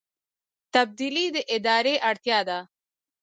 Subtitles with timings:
[0.73, 2.59] تبدیلي د ادارې اړتیا ده